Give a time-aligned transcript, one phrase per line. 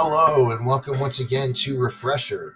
[0.00, 2.54] hello, and welcome once again to Refresher,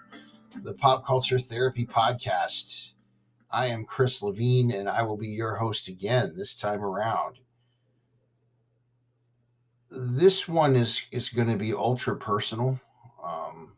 [0.63, 2.93] the pop culture therapy podcast.
[3.51, 7.41] I am Chris Levine, and I will be your host again this time around.
[9.91, 12.81] This one is is going to be ultra personal.
[13.21, 13.73] Um,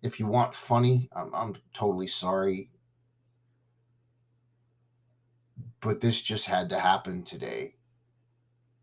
[0.00, 2.70] if you want funny, I'm, I'm totally sorry,
[5.80, 7.74] but this just had to happen today.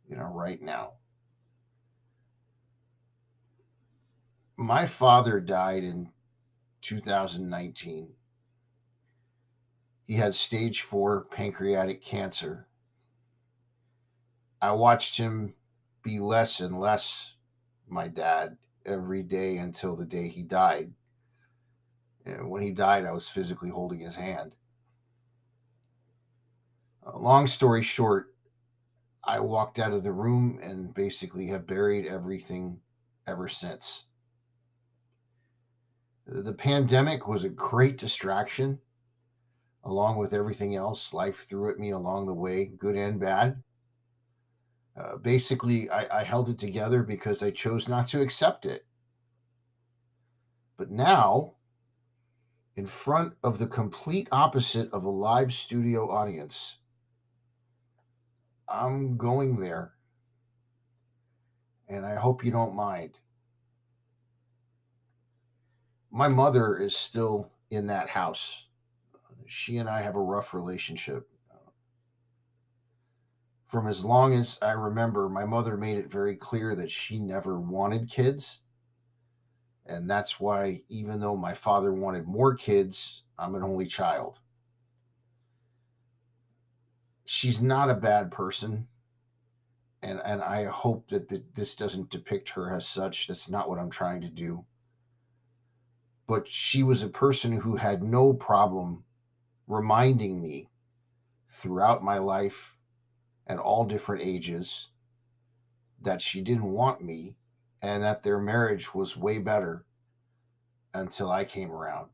[0.10, 0.96] You know, right now.
[4.58, 6.12] My father died in
[6.82, 8.13] 2019.
[10.05, 12.68] He had stage four pancreatic cancer.
[14.62, 15.55] I watched him
[16.04, 17.34] be less and less
[17.88, 20.91] my dad every day until the day he died.
[22.26, 24.55] And when he died, I was physically holding his hand.
[27.05, 28.34] Uh, long story short,
[29.24, 32.80] I walked out of the room and basically have buried everything
[33.27, 34.05] ever since.
[36.27, 38.79] The pandemic was a great distraction,
[39.84, 43.62] along with everything else life threw at me along the way, good and bad.
[44.98, 48.85] Uh, basically, I, I held it together because I chose not to accept it.
[50.77, 51.53] But now,
[52.76, 56.77] in front of the complete opposite of a live studio audience,
[58.68, 59.93] I'm going there.
[61.87, 63.20] And I hope you don't mind
[66.16, 68.68] my mother is still in that house.
[69.47, 71.28] She and I have a rough relationship.
[73.68, 77.59] From as long as I remember, my mother made it very clear that she never
[77.59, 78.62] wanted kids.
[79.88, 84.40] And that's why, even though my father wanted more kids, I'm an only child.
[87.26, 88.88] She's not a bad person.
[90.02, 93.28] And, and I hope that this doesn't depict her as such.
[93.28, 94.64] That's not what I'm trying to do
[96.28, 99.03] but she was a person who had no problem
[99.68, 100.69] reminding me
[101.50, 102.78] throughout my life
[103.47, 104.88] at all different ages
[106.02, 107.35] that she didn't want me
[107.81, 109.85] and that their marriage was way better
[110.94, 112.09] until I came around.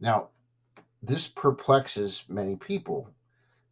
[0.00, 0.28] Now,
[1.02, 3.10] this perplexes many people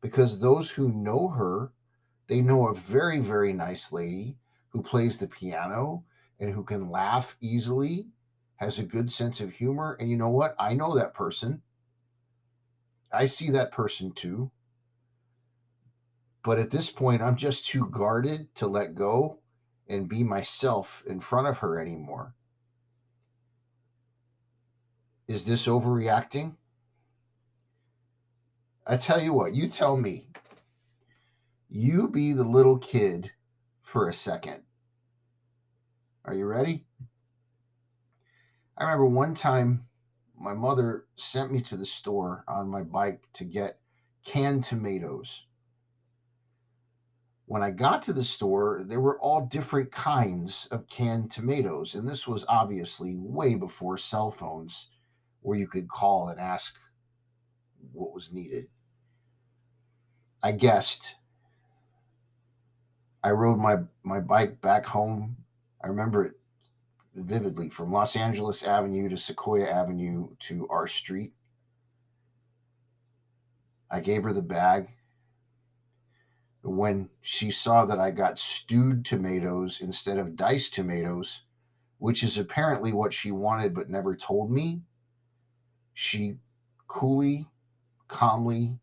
[0.00, 1.72] because those who know her,
[2.28, 4.36] they know a very, very nice lady
[4.68, 6.04] who plays the piano
[6.38, 8.06] and who can laugh easily
[8.56, 9.96] has a good sense of humor.
[10.00, 10.54] And you know what?
[10.58, 11.62] I know that person.
[13.12, 14.50] I see that person too.
[16.42, 19.40] But at this point, I'm just too guarded to let go
[19.88, 22.34] and be myself in front of her anymore.
[25.28, 26.54] Is this overreacting?
[28.86, 30.28] I tell you what, you tell me.
[31.68, 33.32] You be the little kid
[33.82, 34.62] for a second.
[36.24, 36.85] Are you ready?
[38.78, 39.86] I remember one time
[40.38, 43.78] my mother sent me to the store on my bike to get
[44.24, 45.46] canned tomatoes.
[47.46, 51.94] When I got to the store, there were all different kinds of canned tomatoes.
[51.94, 54.88] And this was obviously way before cell phones
[55.40, 56.76] where you could call and ask
[57.92, 58.66] what was needed.
[60.42, 61.14] I guessed.
[63.24, 65.36] I rode my, my bike back home.
[65.82, 66.34] I remember it
[67.16, 71.32] vividly from Los Angeles Avenue to Sequoia Avenue to our street.
[73.90, 74.90] I gave her the bag.
[76.62, 81.42] When she saw that I got stewed tomatoes instead of diced tomatoes,
[81.98, 84.82] which is apparently what she wanted but never told me,
[85.94, 86.36] she
[86.88, 87.46] coolly,
[88.08, 88.78] calmly,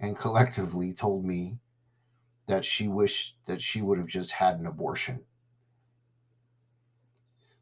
[0.00, 1.58] and collectively told me
[2.46, 5.20] that she wished that she would have just had an abortion.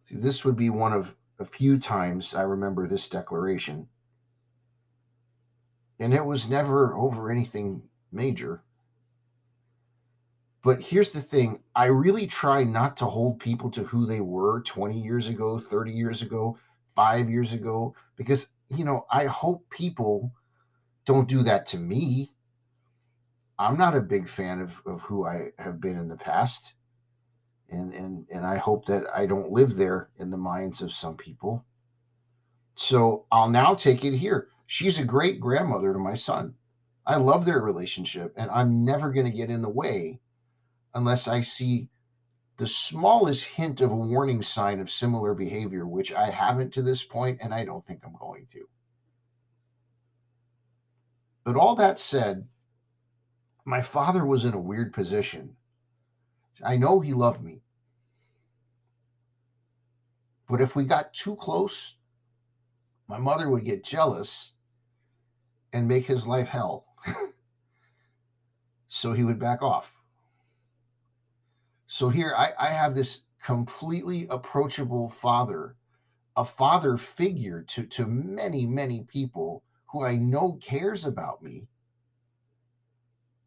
[0.06, 3.88] See, this would be one of a few times I remember this declaration.
[5.98, 7.82] And it was never over anything
[8.12, 8.62] major.
[10.62, 14.62] But here's the thing I really try not to hold people to who they were
[14.62, 16.56] 20 years ago, 30 years ago,
[16.94, 20.32] five years ago, because, you know, I hope people
[21.04, 22.32] don't do that to me.
[23.58, 26.74] I'm not a big fan of, of who I have been in the past
[27.70, 31.16] and and and I hope that I don't live there in the minds of some
[31.16, 31.64] people.
[32.74, 34.48] So I'll now take it here.
[34.66, 36.54] She's a great grandmother to my son.
[37.06, 40.20] I love their relationship, and I'm never going to get in the way
[40.94, 41.88] unless I see
[42.56, 47.04] the smallest hint of a warning sign of similar behavior, which I haven't to this
[47.04, 48.66] point, and I don't think I'm going to.
[51.44, 52.48] But all that said,
[53.64, 55.54] my father was in a weird position
[56.64, 57.62] I know he loved me.
[60.48, 61.96] But if we got too close,
[63.08, 64.54] my mother would get jealous
[65.72, 66.86] and make his life hell.
[68.86, 70.00] so he would back off.
[71.86, 75.76] So here I, I have this completely approachable father,
[76.36, 81.68] a father figure to, to many, many people who I know cares about me,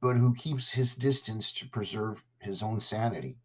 [0.02, 3.38] but who keeps his distance to preserve his own sanity.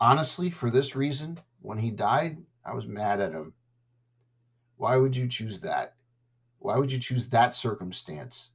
[0.00, 3.54] Honestly, for this reason, when he died, I was mad at him.
[4.76, 5.94] Why would you choose that?
[6.58, 8.50] Why would you choose that circumstance?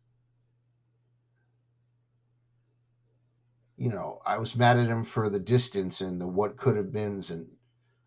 [3.76, 6.94] You know, I was mad at him for the distance and the what could have
[6.94, 7.48] beens and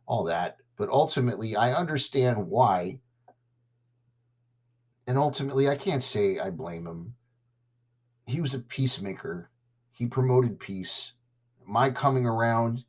[0.06, 0.58] all that.
[0.76, 3.00] But ultimately, I understand why.
[5.06, 7.14] And ultimately, I can't say I blame him.
[8.26, 9.50] He was a peacemaker,
[9.92, 11.12] he promoted peace.
[11.64, 12.84] My coming around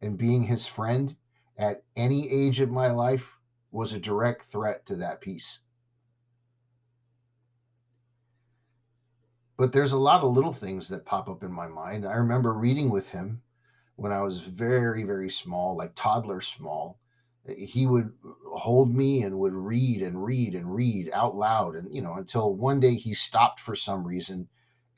[0.00, 1.16] and being his friend
[1.58, 3.38] at any age of my life
[3.70, 5.60] was a direct threat to that peace.
[9.56, 12.06] But there's a lot of little things that pop up in my mind.
[12.06, 13.42] I remember reading with him
[13.96, 16.98] when I was very, very small, like toddler small.
[17.56, 18.12] He would
[18.44, 21.76] hold me and would read and read and read out loud.
[21.76, 24.48] And, you know, until one day he stopped for some reason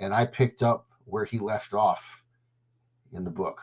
[0.00, 2.22] and I picked up where he left off
[3.12, 3.60] in the book.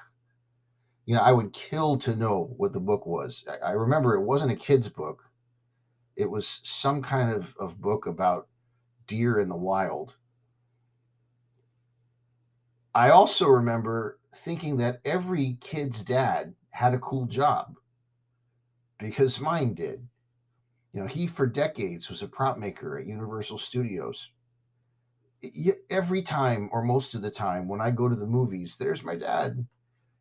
[1.05, 3.45] You know, I would kill to know what the book was.
[3.63, 5.23] I, remember it wasn't a kid's book,
[6.15, 8.47] it was some kind of, of book about
[9.07, 10.15] deer in the wild
[12.95, 17.75] I also remember thinking that every kid's dad had a cool job
[18.99, 20.07] because mine did.
[20.93, 24.31] You know, he for decades was a prop maker at Universal Studios.
[25.89, 29.15] Every time, or most of the time, when I go to the movies, there's my
[29.15, 29.65] dad.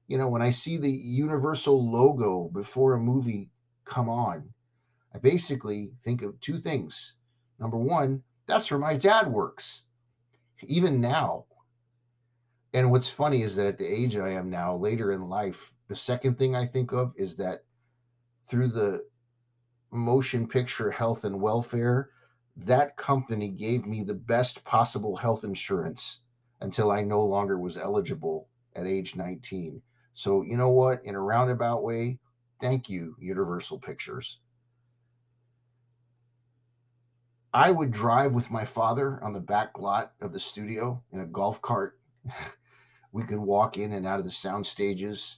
[0.09, 3.51] You know, when I see the Universal logo before a movie
[3.85, 4.51] come on,
[5.15, 7.15] I basically think of two things.
[7.59, 9.85] Number one, that's where my dad works.
[10.63, 11.45] Even now,
[12.75, 15.97] and what's funny is that at the age I am now, later in life, the
[15.97, 17.64] second thing I think of is that
[18.47, 19.05] through the
[19.91, 22.11] motion picture health and welfare,
[22.57, 26.21] that company gave me the best possible health insurance
[26.61, 29.81] until I no longer was eligible at age 19.
[30.13, 31.05] So, you know what?
[31.05, 32.19] In a roundabout way,
[32.61, 34.39] thank you, Universal Pictures.
[37.53, 41.27] I would drive with my father on the back lot of the studio in a
[41.27, 41.99] golf cart
[43.13, 45.37] we could walk in and out of the sound stages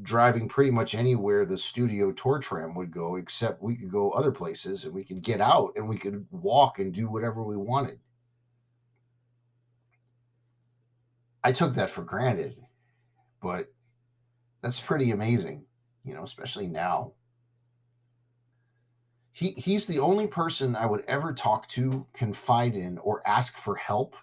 [0.00, 4.32] driving pretty much anywhere the studio tour tram would go except we could go other
[4.32, 7.98] places and we could get out and we could walk and do whatever we wanted
[11.44, 12.56] i took that for granted
[13.42, 13.66] but
[14.62, 15.62] that's pretty amazing
[16.04, 17.12] you know especially now
[19.32, 23.76] he he's the only person i would ever talk to confide in or ask for
[23.76, 24.16] help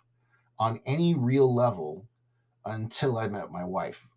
[0.58, 2.06] on any real level
[2.66, 4.09] until I met my wife.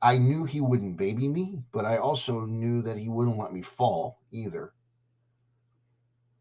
[0.00, 3.62] I knew he wouldn't baby me, but I also knew that he wouldn't let me
[3.62, 4.72] fall either.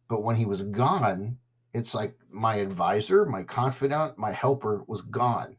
[0.07, 1.37] But when he was gone,
[1.73, 5.55] it's like my advisor, my confidant, my helper was gone.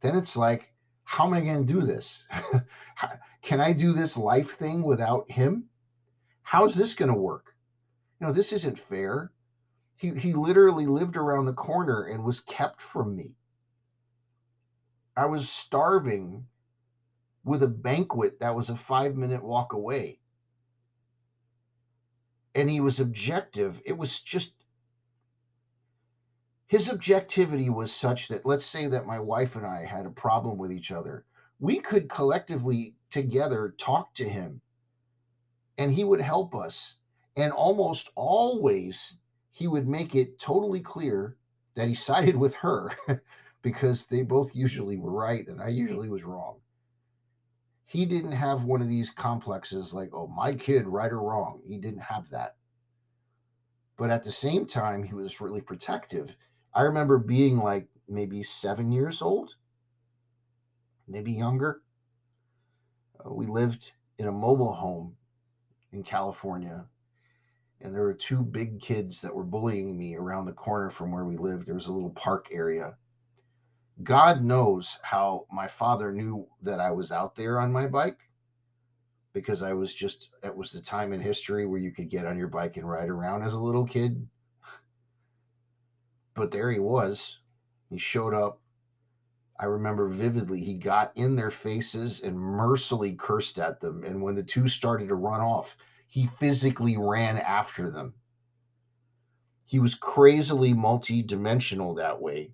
[0.00, 0.72] Then it's like,
[1.04, 2.26] how am I going to do this?
[3.42, 5.68] Can I do this life thing without him?
[6.42, 7.54] How's this going to work?
[8.20, 9.32] You know, this isn't fair.
[9.96, 13.36] He, he literally lived around the corner and was kept from me.
[15.16, 16.46] I was starving
[17.46, 20.18] with a banquet that was a five minute walk away.
[22.56, 23.80] And he was objective.
[23.86, 24.52] It was just
[26.66, 30.58] his objectivity was such that let's say that my wife and I had a problem
[30.58, 31.24] with each other.
[31.60, 34.60] We could collectively together talk to him
[35.78, 36.96] and he would help us.
[37.36, 39.18] And almost always
[39.52, 41.36] he would make it totally clear
[41.76, 42.90] that he sided with her
[43.62, 46.56] because they both usually were right and I usually was wrong.
[47.86, 51.62] He didn't have one of these complexes like, oh, my kid, right or wrong.
[51.64, 52.56] He didn't have that.
[53.96, 56.36] But at the same time, he was really protective.
[56.74, 59.54] I remember being like maybe seven years old,
[61.08, 61.80] maybe younger.
[63.24, 65.16] Uh, we lived in a mobile home
[65.92, 66.84] in California
[67.80, 71.24] and there were two big kids that were bullying me around the corner from where
[71.24, 71.66] we lived.
[71.66, 72.96] There was a little park area.
[74.02, 78.18] God knows how my father knew that I was out there on my bike
[79.32, 82.38] because I was just, it was the time in history where you could get on
[82.38, 84.26] your bike and ride around as a little kid.
[86.34, 87.38] But there he was.
[87.88, 88.60] He showed up.
[89.58, 94.04] I remember vividly, he got in their faces and mercilessly cursed at them.
[94.04, 98.12] And when the two started to run off, he physically ran after them.
[99.64, 102.52] He was crazily multi-dimensional that way.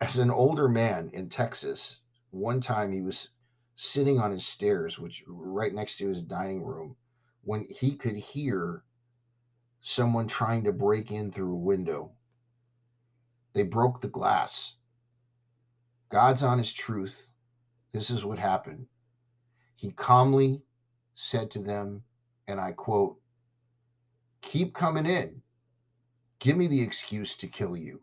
[0.00, 1.98] As an older man in Texas,
[2.30, 3.28] one time he was
[3.76, 6.96] sitting on his stairs, which right next to his dining room,
[7.42, 8.84] when he could hear
[9.80, 12.12] someone trying to break in through a window.
[13.52, 14.76] They broke the glass.
[16.08, 17.32] God's honest truth.
[17.92, 18.86] This is what happened.
[19.74, 20.62] He calmly
[21.14, 22.04] said to them,
[22.46, 23.18] and I quote,
[24.40, 25.42] Keep coming in.
[26.38, 28.00] Give me the excuse to kill you.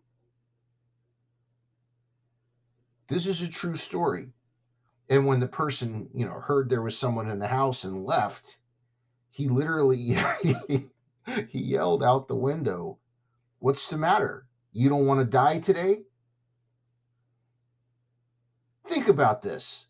[3.10, 4.30] This is a true story.
[5.10, 8.60] And when the person, you know, heard there was someone in the house and left,
[9.32, 9.98] he literally
[11.48, 13.00] he yelled out the window,
[13.58, 14.46] What's the matter?
[14.72, 16.04] You don't want to die today?
[18.86, 19.88] Think about this.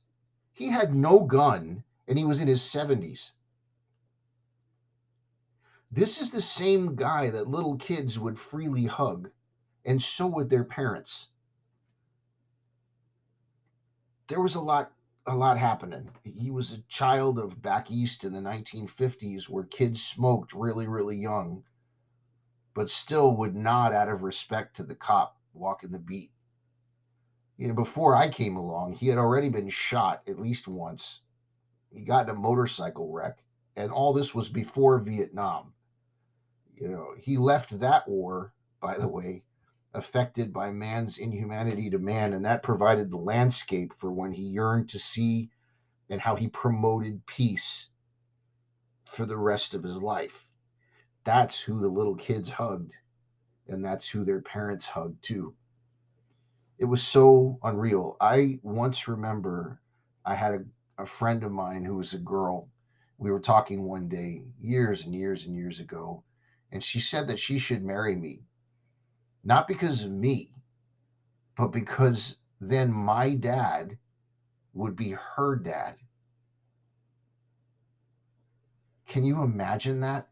[0.53, 3.33] He had no gun and he was in his 70s.
[5.91, 9.29] This is the same guy that little kids would freely hug,
[9.85, 11.29] and so would their parents.
[14.29, 14.91] There was a lot
[15.25, 16.09] a lot happening.
[16.23, 21.17] He was a child of back east in the 1950s where kids smoked really, really
[21.17, 21.63] young,
[22.73, 26.31] but still would nod out of respect to the cop walking the beat.
[27.57, 31.21] You know, before I came along, he had already been shot at least once.
[31.91, 33.43] He got in a motorcycle wreck,
[33.75, 35.73] and all this was before Vietnam.
[36.75, 39.43] You know, he left that war, by the way,
[39.93, 44.87] affected by man's inhumanity to man, and that provided the landscape for when he yearned
[44.89, 45.49] to see
[46.09, 47.87] and how he promoted peace
[49.05, 50.49] for the rest of his life.
[51.23, 52.93] That's who the little kids hugged,
[53.67, 55.55] and that's who their parents hugged too.
[56.77, 58.15] It was so unreal.
[58.21, 59.81] I once remember
[60.25, 62.69] I had a, a friend of mine who was a girl.
[63.17, 66.23] We were talking one day, years and years and years ago,
[66.71, 68.43] and she said that she should marry me
[69.43, 70.53] not because of me,
[71.57, 73.97] but because then my dad
[74.73, 75.95] would be her dad.
[79.07, 80.29] Can you imagine that?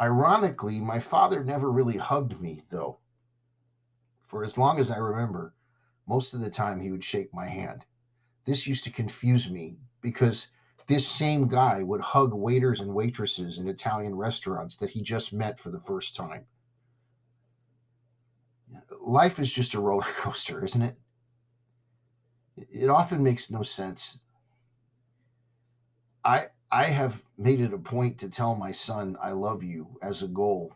[0.00, 2.98] Ironically, my father never really hugged me, though.
[4.26, 5.54] For as long as I remember,
[6.06, 7.84] most of the time he would shake my hand.
[8.44, 10.48] This used to confuse me because
[10.86, 15.58] this same guy would hug waiters and waitresses in Italian restaurants that he just met
[15.58, 16.44] for the first time.
[19.00, 20.96] Life is just a roller coaster, isn't it?
[22.56, 24.18] It often makes no sense.
[26.24, 30.22] I I have made it a point to tell my son I love you as
[30.22, 30.74] a goal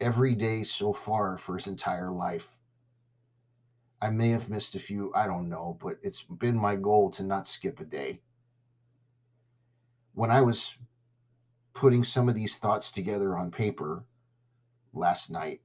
[0.00, 2.48] every day so far for his entire life.
[4.00, 7.22] I may have missed a few, I don't know, but it's been my goal to
[7.22, 8.20] not skip a day
[10.16, 10.74] when I was
[11.74, 14.02] putting some of these thoughts together on paper
[14.94, 15.60] last night,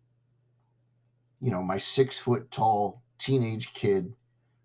[1.40, 4.14] you know, my six foot tall teenage kid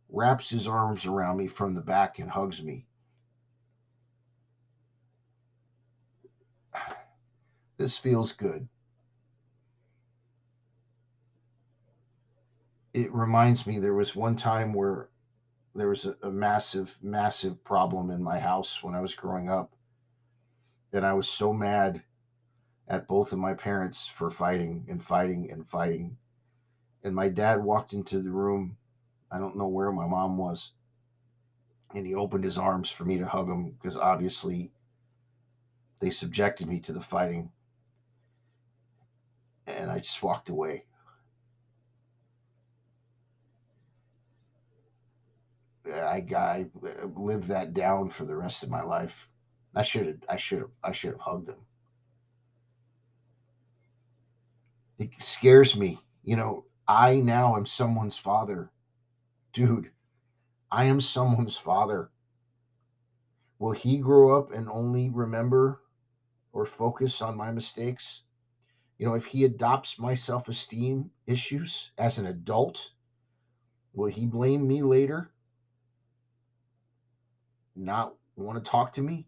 [0.08, 2.84] wraps his arms around me from the back and hugs me.
[7.78, 8.66] This feels good.
[12.94, 15.10] It reminds me there was one time where
[15.74, 19.75] there was a, a massive, massive problem in my house when I was growing up
[20.96, 22.02] and I was so mad
[22.88, 26.16] at both of my parents for fighting and fighting and fighting.
[27.04, 28.78] And my dad walked into the room.
[29.30, 30.72] I don't know where my mom was.
[31.94, 34.72] And he opened his arms for me to hug him because obviously
[36.00, 37.50] they subjected me to the fighting.
[39.66, 40.84] And I just walked away.
[45.86, 46.66] I, I
[47.14, 49.28] lived that down for the rest of my life.
[49.76, 51.56] I should have I should have I should have hugged him.
[54.98, 56.00] It scares me.
[56.24, 58.70] You know, I now am someone's father.
[59.52, 59.90] Dude,
[60.72, 62.10] I am someone's father.
[63.58, 65.82] Will he grow up and only remember
[66.52, 68.22] or focus on my mistakes?
[68.98, 72.92] You know, if he adopts my self esteem issues as an adult,
[73.92, 75.32] will he blame me later?
[77.74, 79.26] Not want to talk to me?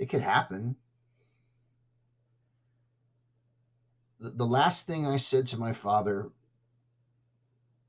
[0.00, 0.76] It could happen.
[4.18, 6.30] The, the last thing I said to my father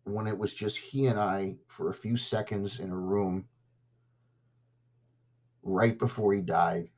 [0.03, 3.47] when it was just he and I for a few seconds in a room
[5.63, 6.89] right before he died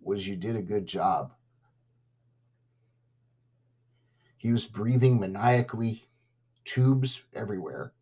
[0.00, 1.34] was you did a good job.
[4.38, 6.08] He was breathing maniacally,
[6.64, 7.92] tubes everywhere.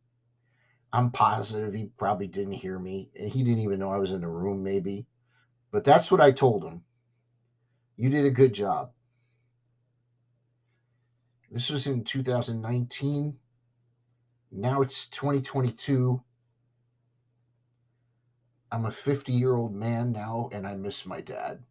[0.94, 3.10] I'm positive he probably didn't hear me.
[3.14, 5.06] He didn't even know I was in the room, maybe.
[5.72, 6.82] But that's what I told him.
[7.96, 8.92] You did a good job.
[11.50, 13.34] This was in 2019.
[14.52, 16.22] Now it's 2022.
[18.70, 21.64] I'm a 50 year old man now, and I miss my dad.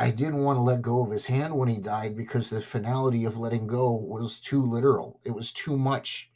[0.00, 3.26] I didn't want to let go of his hand when he died because the finality
[3.26, 5.20] of letting go was too literal.
[5.24, 6.32] It was too much.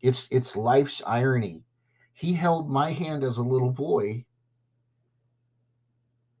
[0.00, 1.64] It's it's life's irony.
[2.14, 4.24] He held my hand as a little boy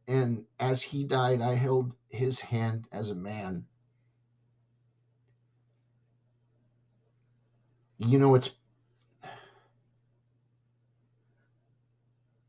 [0.08, 3.66] and as he died I held his hand as a man.
[7.98, 8.48] You know it's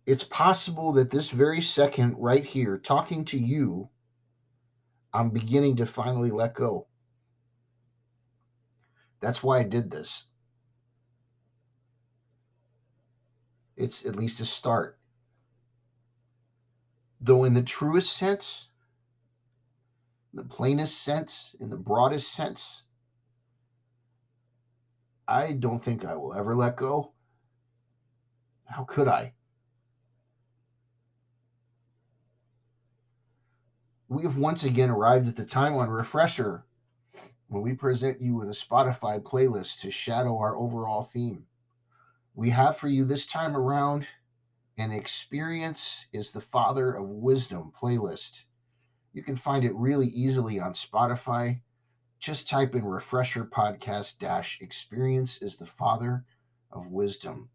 [0.06, 3.90] it's possible that this very second, right here, talking to you,
[5.14, 6.88] I'm beginning to finally let go.
[9.20, 10.26] That's why I did this.
[13.76, 15.00] It's at least a start.
[17.20, 18.70] Though, in the truest sense,
[20.34, 22.84] the plainest sense, in the broadest sense,
[25.28, 27.14] I don't think I will ever let go.
[28.66, 29.34] How could I?
[34.08, 36.64] We have once again arrived at the time on Refresher
[37.48, 41.46] when we present you with a Spotify playlist to shadow our overall theme.
[42.36, 44.06] We have for you this time around
[44.78, 48.46] an Experience is the Father of Wisdom playlist.
[49.14, 51.62] You can find it really easily on Spotify.
[52.20, 56.26] Just type in Refresher Podcast dash Experience is the Father
[56.72, 57.50] of Wisdom.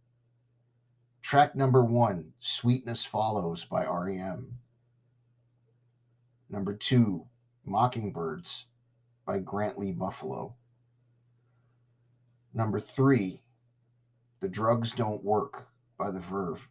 [1.23, 4.59] Track number one, Sweetness Follows by REM.
[6.51, 7.27] Number two,
[7.65, 8.67] Mockingbirds
[9.25, 10.57] by Grant Lee Buffalo.
[12.53, 13.43] Number three,
[14.41, 16.69] The Drugs Don't Work by The Verve.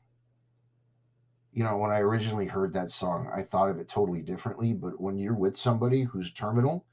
[1.54, 4.74] You know, when I originally heard that song, I thought of it totally differently.
[4.74, 6.86] But when you're with somebody who's terminal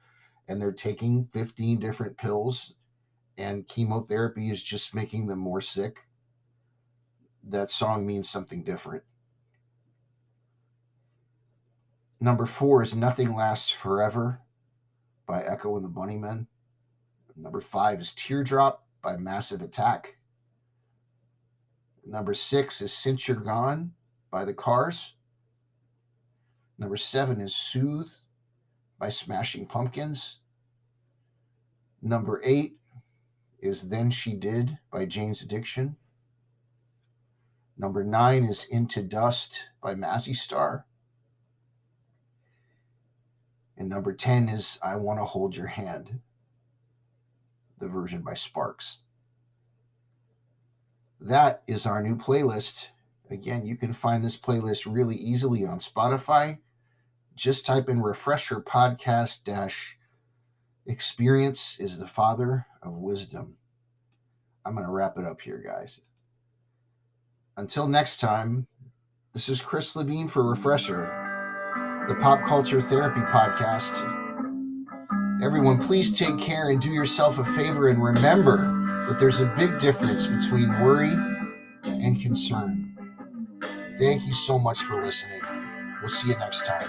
[0.46, 2.75] and they're taking 15 different pills
[3.37, 5.99] and chemotherapy is just making them more sick,
[7.49, 9.03] that song means something different.
[12.21, 14.41] Number four is Nothing Lasts Forever
[15.27, 16.47] by Echo and the Bunnymen.
[17.37, 20.17] Number five is Teardrop by Massive Attack.
[22.07, 23.93] Number six is Since You're Gone
[24.31, 25.15] by The Cars.
[26.79, 28.11] Number seven is Soothe
[28.99, 30.39] by Smashing Pumpkins.
[32.01, 32.77] Number eight
[33.61, 35.97] is Then She Did by Jane's Addiction.
[37.77, 40.87] Number nine is Into Dust by Mazzy Star.
[43.77, 46.21] And number 10 is I Want to Hold Your Hand,
[47.79, 49.01] the version by Sparks.
[51.21, 52.89] That is our new playlist.
[53.31, 56.59] Again, you can find this playlist really easily on Spotify.
[57.35, 59.99] Just type in refresher podcast dash
[60.87, 63.57] experience is the father of wisdom.
[64.65, 66.01] I'm going to wrap it up here, guys.
[67.57, 68.67] Until next time,
[69.33, 71.16] this is Chris Levine for Refresher
[72.09, 74.05] the Pop Culture Therapy Podcast.
[75.42, 78.59] Everyone, please take care and do yourself a favor and remember
[79.09, 81.12] that there's a big difference between worry
[81.85, 82.97] and concern.
[83.99, 85.42] Thank you so much for listening.
[86.01, 86.88] We'll see you next time.